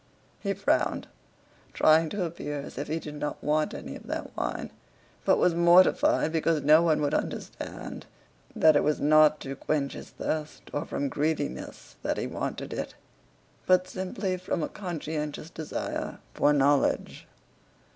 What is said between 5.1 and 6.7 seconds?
but was mortified because